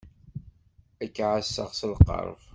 Ad 1.03 1.09
k-ɛasseɣ 1.15 1.69
s 1.79 1.81
lqerb. 1.91 2.37